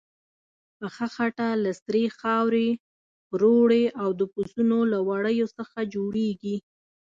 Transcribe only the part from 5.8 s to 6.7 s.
جوړیږي.